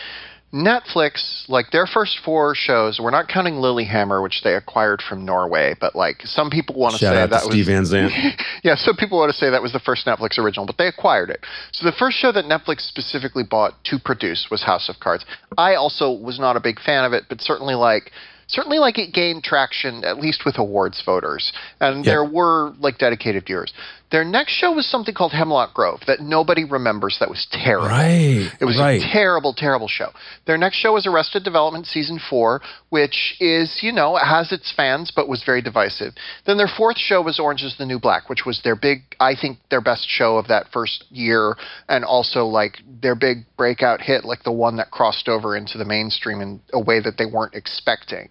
[0.56, 5.76] Netflix, like their first four shows, we're not counting Lilyhammer, which they acquired from Norway,
[5.82, 8.14] but like some people want to say that to was Steve Van Zandt.
[8.64, 11.30] yeah, some people want to say that was the first Netflix original, but they acquired
[11.30, 11.46] it.
[11.74, 15.26] So the first show that Netflix specifically bought to produce was House of Cards.
[15.58, 18.12] I also was not a big fan of it, but certainly like
[18.48, 22.12] certainly like it gained traction at least with awards voters, and Yeah.
[22.12, 23.74] there were like dedicated viewers.
[24.12, 27.18] Their next show was something called Hemlock Grove that nobody remembers.
[27.20, 27.88] That was terrible.
[27.88, 28.52] Right.
[28.60, 29.02] It was right.
[29.02, 30.12] a terrible, terrible show.
[30.46, 35.12] Their next show was Arrested Development season four, which is, you know, has its fans,
[35.16, 36.14] but was very divisive.
[36.46, 39.34] Then their fourth show was Orange is the New Black, which was their big, I
[39.36, 41.56] think, their best show of that first year,
[41.90, 45.86] and also like their big breakout hit, like the one that crossed over into the
[45.86, 48.30] mainstream in a way that they weren't expecting.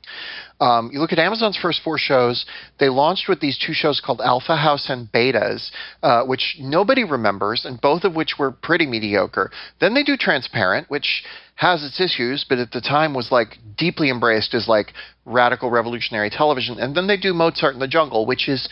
[0.60, 2.46] Um, you look at Amazon's first four shows,
[2.78, 5.63] they launched with these two shows called Alpha House and Betas,
[6.02, 9.50] uh, which nobody remembers, and both of which were pretty mediocre.
[9.80, 11.24] Then they do Transparent, which
[11.56, 14.92] has its issues, but at the time was like deeply embraced as like
[15.24, 16.78] radical revolutionary television.
[16.78, 18.68] And then they do Mozart in the Jungle, which is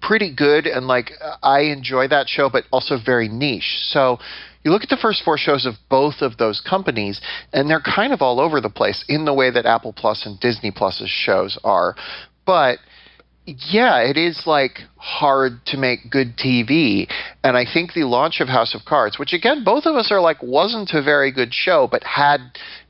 [0.00, 3.78] pretty good and like I enjoy that show, but also very niche.
[3.88, 4.18] So
[4.64, 7.20] you look at the first four shows of both of those companies,
[7.52, 10.40] and they're kind of all over the place in the way that Apple Plus and
[10.40, 11.94] Disney Plus's shows are.
[12.46, 12.78] But
[13.46, 17.10] yeah, it is like hard to make good TV.
[17.42, 20.20] And I think the launch of House of Cards, which again, both of us are
[20.20, 22.40] like, wasn't a very good show, but had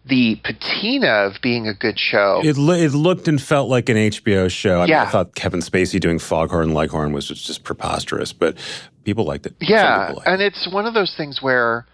[0.07, 2.41] the patina of being a good show.
[2.45, 4.81] It, lo- it looked and felt like an HBO show.
[4.81, 5.01] I, yeah.
[5.01, 8.57] mean, I thought Kevin Spacey doing Foghorn Leghorn was just, just preposterous, but
[9.05, 9.55] people liked it.
[9.61, 10.53] Yeah, liked and it.
[10.53, 11.87] it's one of those things where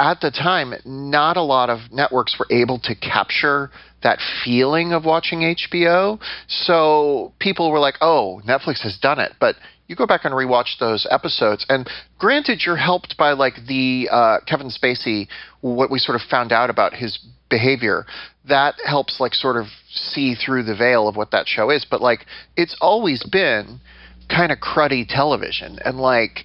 [0.00, 3.70] at the time, not a lot of networks were able to capture
[4.02, 6.18] that feeling of watching HBO.
[6.48, 9.32] So people were like, oh, Netflix has done it.
[9.38, 9.56] But
[9.88, 14.38] you go back and rewatch those episodes, and granted, you're helped by like the uh,
[14.46, 15.26] Kevin Spacey,
[15.60, 17.18] what we sort of found out about his
[17.50, 18.06] behavior.
[18.48, 21.84] That helps like sort of see through the veil of what that show is.
[21.84, 22.24] But like,
[22.56, 23.80] it's always been
[24.34, 26.44] kind of cruddy television, and like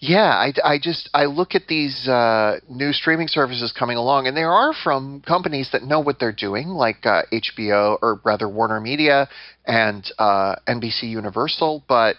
[0.00, 4.34] yeah, I, I just I look at these uh, new streaming services coming along, and
[4.34, 8.80] they are from companies that know what they're doing, like uh, HBO or rather Warner
[8.80, 9.28] Media
[9.66, 11.84] and uh, NBC Universal.
[11.86, 12.16] But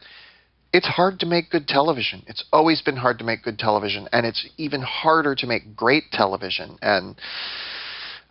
[0.72, 2.22] it's hard to make good television.
[2.28, 6.12] It's always been hard to make good television, and it's even harder to make great
[6.12, 6.78] television.
[6.84, 7.15] And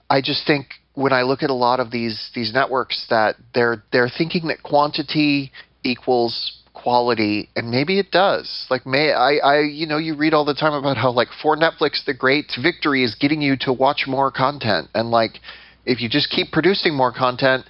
[0.09, 3.83] I just think when I look at a lot of these these networks that they're
[3.91, 5.51] they're thinking that quantity
[5.83, 8.67] equals quality and maybe it does.
[8.71, 11.57] Like may I, I you know you read all the time about how like for
[11.57, 14.89] netflix the great victory is getting you to watch more content.
[14.95, 15.41] And like
[15.87, 17.67] if you just keep producing more content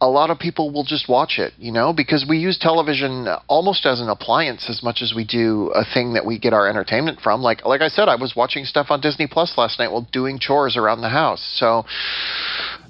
[0.00, 3.86] a lot of people will just watch it you know because we use television almost
[3.86, 7.18] as an appliance as much as we do a thing that we get our entertainment
[7.20, 10.06] from like like i said i was watching stuff on disney plus last night while
[10.12, 11.84] doing chores around the house so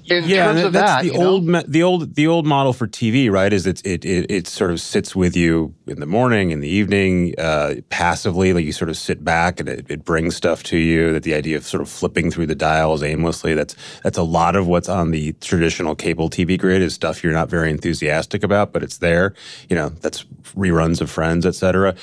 [0.09, 1.29] in yeah, terms of that's that, the you know?
[1.29, 3.51] old me- the old the old model for TV, right?
[3.51, 6.69] Is it it it, it sort of sits with you in the morning, in the
[6.69, 10.77] evening, uh, passively, like you sort of sit back and it, it brings stuff to
[10.77, 11.13] you.
[11.13, 14.55] That the idea of sort of flipping through the dials aimlessly that's that's a lot
[14.55, 18.73] of what's on the traditional cable TV grid is stuff you're not very enthusiastic about,
[18.73, 19.33] but it's there.
[19.69, 21.95] You know, that's reruns of Friends, et cetera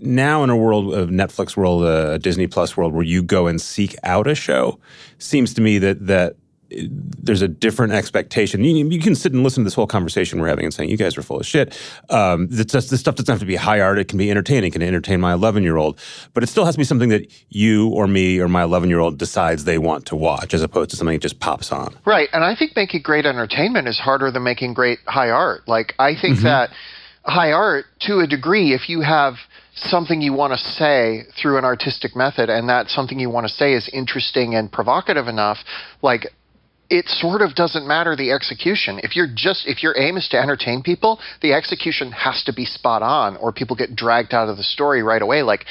[0.00, 3.46] now in a world of Netflix world, a uh, Disney Plus world, where you go
[3.46, 4.78] and seek out a show,
[5.18, 6.36] seems to me that that
[6.70, 8.62] there's a different expectation.
[8.62, 10.96] You, you, can sit and listen to this whole conversation we're having and saying you
[10.96, 11.78] guys are full of shit.
[12.08, 13.98] Um, this, this stuff doesn't have to be high art.
[13.98, 14.68] It can be entertaining.
[14.68, 15.98] It can entertain my 11 year old,
[16.32, 19.00] but it still has to be something that you or me or my 11 year
[19.00, 21.96] old decides they want to watch, as opposed to something that just pops on.
[22.04, 25.66] Right, and I think making great entertainment is harder than making great high art.
[25.66, 26.44] Like I think mm-hmm.
[26.44, 26.70] that
[27.24, 29.34] high art, to a degree, if you have
[29.74, 33.52] something you want to say through an artistic method and that something you want to
[33.52, 35.58] say is interesting and provocative enough
[36.02, 36.26] like
[36.90, 39.00] it sort of doesn't matter the execution.
[39.02, 42.64] If you're just if your aim is to entertain people, the execution has to be
[42.64, 45.42] spot on or people get dragged out of the story right away.
[45.42, 45.64] Like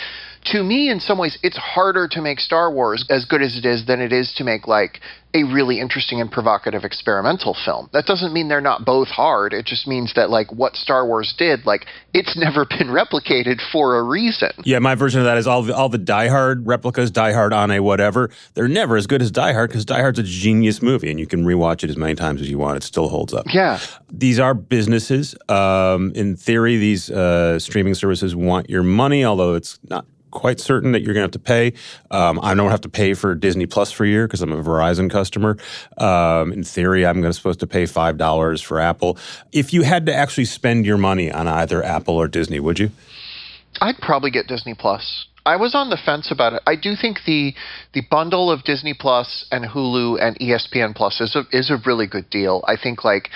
[0.46, 3.66] to me in some ways it's harder to make Star Wars as good as it
[3.66, 5.00] is than it is to make like
[5.34, 7.88] a really interesting and provocative experimental film.
[7.94, 9.54] That doesn't mean they're not both hard.
[9.54, 13.98] It just means that like what Star Wars did, like it's never been replicated for
[13.98, 14.50] a reason.
[14.64, 17.54] Yeah, my version of that is all the, all the Die Hard replicas, Die Hard
[17.54, 18.32] on a whatever.
[18.56, 21.28] They're never as good as Die Hard because Die Hard's a genius movie, and you
[21.28, 22.78] can rewatch it as many times as you want.
[22.78, 23.46] It still holds up.
[23.54, 23.80] Yeah,
[24.12, 25.36] these are businesses.
[25.48, 30.92] Um, in theory, these uh, streaming services want your money, although it's not quite certain
[30.92, 31.74] that you're going to have to pay.
[32.12, 34.64] Um, I don't have to pay for Disney Plus for a year because I'm a
[34.64, 35.58] Verizon customer.
[35.98, 39.18] Um, in theory, I'm going to supposed to pay five dollars for Apple.
[39.52, 42.92] If you had to actually spend your money on either Apple or Disney, would you?
[43.82, 45.26] I'd probably get Disney Plus.
[45.46, 46.62] I was on the fence about it.
[46.68, 47.56] I do think the
[47.94, 52.08] the bundle of Disney Plus and Hulu and ESPN Plus is a is a really
[52.08, 52.64] good deal.
[52.68, 53.30] I think like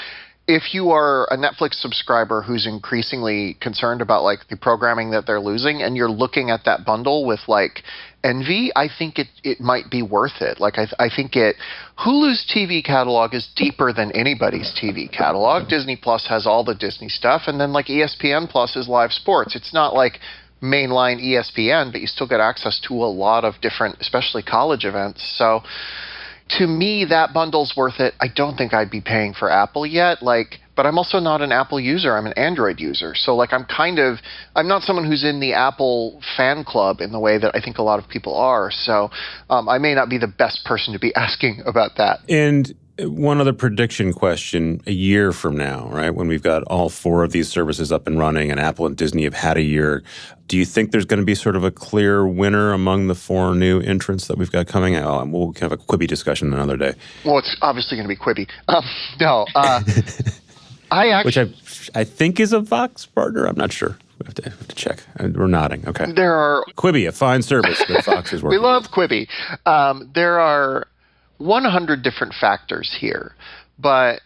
[0.48, 5.40] if you are a Netflix subscriber who's increasingly concerned about like the programming that they're
[5.40, 7.82] losing and you're looking at that bundle with like
[8.26, 10.60] envy, I think it it might be worth it.
[10.60, 11.56] Like I I think it
[11.98, 15.70] Hulu's TV catalog is deeper than anybody's TV catalog.
[15.70, 19.56] Disney Plus has all the Disney stuff and then like ESPN Plus is live sports.
[19.56, 20.20] It's not like
[20.62, 25.24] mainline ESPN, but you still get access to a lot of different especially college events.
[25.38, 25.62] So
[26.50, 28.14] to me, that bundle's worth it.
[28.20, 30.22] I don't think I'd be paying for Apple yet.
[30.22, 32.16] Like, but I'm also not an Apple user.
[32.16, 33.14] I'm an Android user.
[33.16, 34.20] So like, I'm kind of,
[34.56, 37.78] I'm not someone who's in the Apple fan club in the way that I think
[37.78, 38.72] a lot of people are.
[38.72, 39.10] So
[39.50, 42.20] um, I may not be the best person to be asking about that.
[42.30, 46.12] And one other prediction question a year from now, right?
[46.12, 49.24] When we've got all four of these services up and running and Apple and Disney
[49.24, 50.04] have had a year,
[50.48, 53.56] do you think there's going to be sort of a clear winner among the four
[53.56, 55.28] new entrants that we've got coming out?
[55.30, 56.94] We'll have a Quibi discussion another day.
[57.26, 58.48] Well, it's obviously going to be Quibi.
[58.68, 58.84] Um,
[59.20, 59.82] no, uh,
[60.92, 61.46] I actually.
[61.46, 63.48] Which I, I think is a Vox partner.
[63.48, 63.98] I'm not sure.
[64.20, 65.00] We have to, have to check.
[65.20, 65.88] Uh, we're nodding.
[65.88, 66.12] Okay.
[66.12, 66.64] There are.
[66.76, 69.28] Quibi, a fine service that Vox is working We love Quibi.
[69.66, 70.88] Um, there are
[71.44, 73.34] 100 different factors here,
[73.78, 74.22] but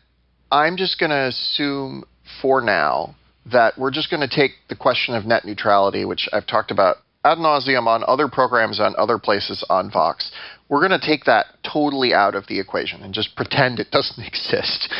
[0.51, 2.03] I'm just going to assume
[2.41, 3.15] for now
[3.51, 6.97] that we're just going to take the question of net neutrality, which I've talked about
[7.23, 10.31] ad nauseum on other programs on other places on Vox.
[10.69, 14.23] We're going to take that totally out of the equation and just pretend it doesn't
[14.25, 14.91] exist.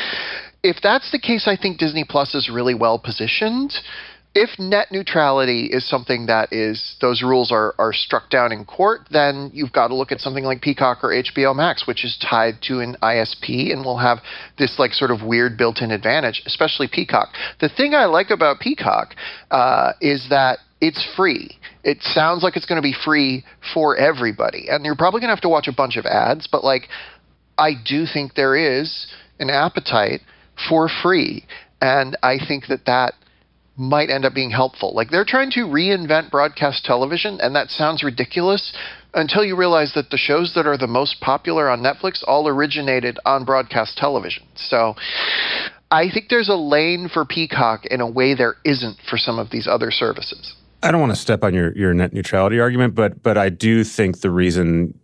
[0.63, 3.74] If that's the case, I think Disney Plus is really well positioned
[4.38, 9.01] if net neutrality is something that is those rules are, are struck down in court,
[9.09, 12.61] then you've got to look at something like Peacock or HBO Max, which is tied
[12.61, 14.19] to an ISP and will have
[14.59, 17.29] this like sort of weird built-in advantage, especially Peacock.
[17.59, 19.15] The thing I like about Peacock
[19.49, 21.57] uh, is that it's free.
[21.83, 25.35] It sounds like it's going to be free for everybody, and you're probably going to
[25.35, 26.89] have to watch a bunch of ads, but like
[27.57, 29.07] I do think there is
[29.39, 30.21] an appetite
[30.69, 31.45] for free,
[31.81, 33.15] and I think that that
[33.78, 34.93] might end up being helpful.
[34.93, 38.73] Like they're trying to reinvent broadcast television, and that sounds ridiculous
[39.13, 43.19] until you realize that the shows that are the most popular on Netflix all originated
[43.25, 44.43] on broadcast television.
[44.55, 44.95] So
[45.91, 49.51] I think there's a lane for Peacock in a way there isn't for some of
[49.51, 50.55] these other services.
[50.84, 53.84] I don't want to step on your, your net neutrality argument, but but I do
[53.84, 54.97] think the reason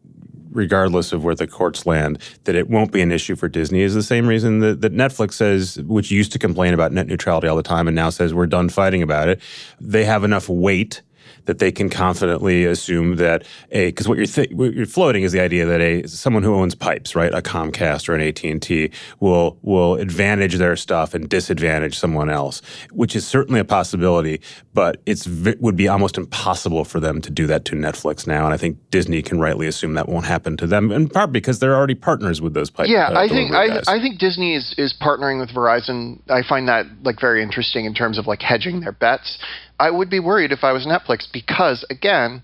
[0.53, 3.93] regardless of where the courts land, that it won't be an issue for Disney is
[3.93, 7.57] the same reason that, that Netflix says, which used to complain about net neutrality all
[7.57, 9.41] the time and now says we're done fighting about it.
[9.79, 11.01] They have enough weight
[11.45, 15.31] that they can confidently assume that a because what you're th- what you're floating is
[15.31, 18.61] the idea that a someone who owns pipes, right, a Comcast or an AT and
[18.61, 24.41] T, will will advantage their stuff and disadvantage someone else, which is certainly a possibility,
[24.73, 25.27] but it's
[25.59, 28.77] would be almost impossible for them to do that to Netflix now, and I think
[28.89, 32.41] Disney can rightly assume that won't happen to them, in part because they're already partners
[32.41, 32.89] with those pipes.
[32.89, 36.19] Yeah, uh, I think I, I think Disney is is partnering with Verizon.
[36.29, 39.39] I find that like very interesting in terms of like hedging their bets.
[39.79, 42.43] I would be worried if I was Netflix because, again,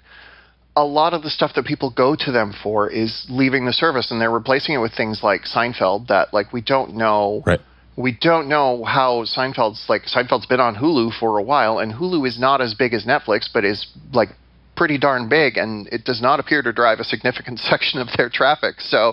[0.75, 4.11] a lot of the stuff that people go to them for is leaving the service
[4.11, 7.59] and they're replacing it with things like Seinfeld that like we don't know right.
[7.97, 12.25] we don't know how Seinfeld's like Seinfeld's been on Hulu for a while and Hulu
[12.25, 14.30] is not as big as Netflix but is like
[14.80, 18.30] pretty darn big, and it does not appear to drive a significant section of their
[18.30, 18.80] traffic.
[18.80, 19.11] So,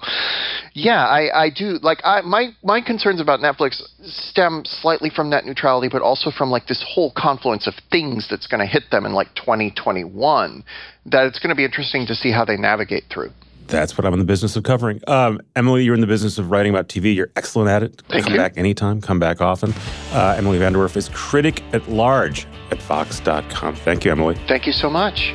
[0.75, 5.45] yeah, I, I do like I, my my concerns about Netflix stem slightly from net
[5.45, 9.05] neutrality, but also from like this whole confluence of things that's going to hit them
[9.05, 10.62] in like 2021.
[11.07, 13.33] That it's going to be interesting to see how they navigate through.
[13.67, 15.01] That's what I'm in the business of covering.
[15.09, 17.17] Um, Emily, you're in the business of writing about TV.
[17.17, 18.01] You're excellent at it.
[18.09, 18.39] Thank come you.
[18.39, 19.01] back anytime.
[19.01, 19.75] Come back often.
[20.12, 23.75] Uh, Emily VanDerWerff is critic at large at Vox.com.
[23.75, 24.37] Thank you, Emily.
[24.47, 25.35] Thank you so much.